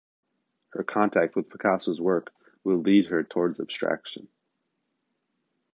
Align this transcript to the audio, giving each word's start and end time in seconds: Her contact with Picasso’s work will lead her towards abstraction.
Her 0.69 0.83
contact 0.83 1.35
with 1.35 1.47
Picasso’s 1.51 2.01
work 2.01 2.33
will 2.63 2.77
lead 2.77 3.05
her 3.09 3.21
towards 3.23 3.59
abstraction. 3.59 4.29